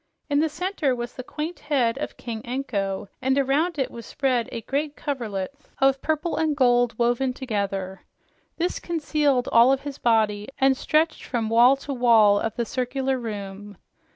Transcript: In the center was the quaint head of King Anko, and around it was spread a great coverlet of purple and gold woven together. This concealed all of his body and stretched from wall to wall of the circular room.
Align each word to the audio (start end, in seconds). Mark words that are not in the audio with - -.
In 0.31 0.39
the 0.39 0.49
center 0.49 0.95
was 0.95 1.13
the 1.13 1.23
quaint 1.23 1.59
head 1.59 1.95
of 1.99 2.17
King 2.17 2.43
Anko, 2.43 3.07
and 3.21 3.37
around 3.37 3.77
it 3.77 3.91
was 3.91 4.03
spread 4.07 4.49
a 4.51 4.61
great 4.61 4.95
coverlet 4.95 5.53
of 5.77 6.01
purple 6.01 6.37
and 6.37 6.57
gold 6.57 6.97
woven 6.97 7.33
together. 7.33 8.01
This 8.57 8.79
concealed 8.79 9.47
all 9.51 9.71
of 9.71 9.81
his 9.81 9.99
body 9.99 10.47
and 10.57 10.75
stretched 10.75 11.23
from 11.23 11.49
wall 11.51 11.75
to 11.75 11.93
wall 11.93 12.39
of 12.39 12.55
the 12.55 12.65
circular 12.65 13.19
room. 13.19 13.77